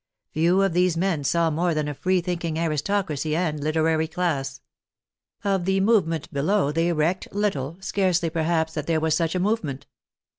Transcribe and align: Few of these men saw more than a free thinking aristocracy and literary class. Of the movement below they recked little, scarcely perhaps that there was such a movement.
Few 0.31 0.59
of 0.63 0.73
these 0.73 0.97
men 0.97 1.23
saw 1.23 1.51
more 1.51 1.75
than 1.75 1.87
a 1.87 1.93
free 1.93 2.21
thinking 2.21 2.57
aristocracy 2.57 3.35
and 3.35 3.63
literary 3.63 4.07
class. 4.07 4.59
Of 5.43 5.65
the 5.65 5.79
movement 5.79 6.33
below 6.33 6.71
they 6.71 6.91
recked 6.91 7.31
little, 7.31 7.77
scarcely 7.81 8.31
perhaps 8.31 8.73
that 8.73 8.87
there 8.87 8.99
was 8.99 9.15
such 9.15 9.35
a 9.35 9.39
movement. 9.39 9.85